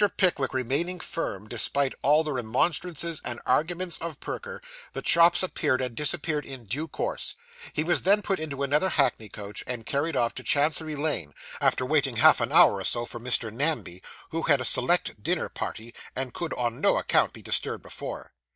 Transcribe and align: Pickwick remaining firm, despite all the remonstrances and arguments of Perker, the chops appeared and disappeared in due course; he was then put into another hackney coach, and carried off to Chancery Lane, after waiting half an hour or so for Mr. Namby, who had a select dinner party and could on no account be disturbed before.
Pickwick 0.17 0.51
remaining 0.51 0.99
firm, 0.99 1.47
despite 1.47 1.93
all 2.01 2.23
the 2.23 2.33
remonstrances 2.33 3.21
and 3.23 3.39
arguments 3.45 3.99
of 3.99 4.19
Perker, 4.19 4.59
the 4.93 5.03
chops 5.03 5.43
appeared 5.43 5.79
and 5.79 5.93
disappeared 5.95 6.43
in 6.43 6.65
due 6.65 6.87
course; 6.87 7.35
he 7.71 7.83
was 7.83 8.01
then 8.01 8.23
put 8.23 8.39
into 8.39 8.63
another 8.63 8.89
hackney 8.89 9.29
coach, 9.29 9.63
and 9.67 9.85
carried 9.85 10.15
off 10.15 10.33
to 10.33 10.41
Chancery 10.43 10.95
Lane, 10.95 11.35
after 11.59 11.85
waiting 11.85 12.15
half 12.15 12.41
an 12.41 12.51
hour 12.51 12.77
or 12.79 12.83
so 12.83 13.05
for 13.05 13.19
Mr. 13.19 13.53
Namby, 13.53 14.01
who 14.31 14.41
had 14.41 14.59
a 14.59 14.65
select 14.65 15.21
dinner 15.21 15.49
party 15.49 15.93
and 16.15 16.33
could 16.33 16.53
on 16.53 16.81
no 16.81 16.97
account 16.97 17.31
be 17.31 17.43
disturbed 17.43 17.83
before. 17.83 18.31